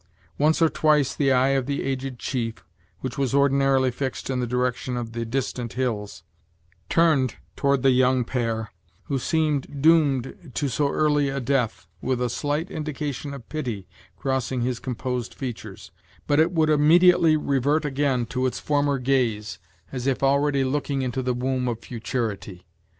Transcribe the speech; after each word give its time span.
Once 0.39 0.63
or 0.63 0.67
twice 0.67 1.13
the 1.13 1.31
eye 1.31 1.49
of 1.49 1.67
the 1.67 1.83
aged 1.83 2.17
chief, 2.17 2.65
which 3.01 3.19
was 3.19 3.35
ordinarily 3.35 3.91
fixed 3.91 4.31
in 4.31 4.39
the 4.39 4.47
direction 4.47 4.97
of 4.97 5.11
the 5.11 5.25
distant 5.25 5.73
hills, 5.73 6.23
turned 6.89 7.35
toward 7.55 7.83
the 7.83 7.91
young 7.91 8.23
pair, 8.23 8.71
who 9.03 9.19
seemed 9.19 9.79
doomed 9.79 10.49
to 10.55 10.67
so 10.69 10.89
early 10.91 11.29
a 11.29 11.39
death, 11.39 11.85
with 12.01 12.19
a 12.19 12.31
slight 12.31 12.71
indication 12.71 13.31
of 13.31 13.47
pity 13.47 13.87
crossing 14.17 14.61
his 14.61 14.79
composed 14.79 15.35
features, 15.35 15.91
but 16.25 16.39
it 16.39 16.51
would 16.51 16.71
immediately 16.71 17.37
revert 17.37 17.85
again 17.85 18.25
to 18.25 18.47
its 18.47 18.57
former 18.59 18.97
gaze, 18.97 19.59
as 19.91 20.07
if 20.07 20.23
already 20.23 20.63
looking 20.63 21.03
into 21.03 21.21
the 21.21 21.35
womb 21.35 21.67
of 21.67 21.77
futurity. 21.79 22.65